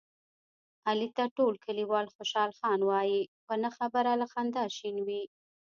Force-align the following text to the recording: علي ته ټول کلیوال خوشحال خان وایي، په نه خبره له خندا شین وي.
علي 0.89 1.09
ته 1.17 1.23
ټول 1.37 1.53
کلیوال 1.65 2.05
خوشحال 2.15 2.51
خان 2.59 2.79
وایي، 2.89 3.21
په 3.45 3.53
نه 3.63 3.69
خبره 3.77 4.11
له 4.21 4.27
خندا 4.33 4.63
شین 4.77 4.97
وي. 5.07 5.23